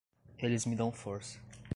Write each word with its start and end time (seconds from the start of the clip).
Eles 0.39 0.65
me 0.65 0.75
dão 0.75 0.91
força. 0.91 1.39